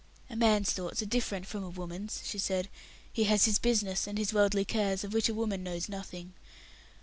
"A 0.31 0.35
man's 0.35 0.71
thoughts 0.71 1.03
are 1.03 1.05
different 1.05 1.45
from 1.45 1.63
a 1.63 1.69
woman's," 1.69 2.23
she 2.25 2.39
said; 2.39 2.69
"he 3.13 3.25
has 3.25 3.45
his 3.45 3.59
business 3.59 4.07
and 4.07 4.17
his 4.17 4.33
worldly 4.33 4.65
cares, 4.65 5.03
of 5.03 5.13
which 5.13 5.29
a 5.29 5.33
woman 5.35 5.61
knows 5.61 5.87
nothing. 5.87 6.33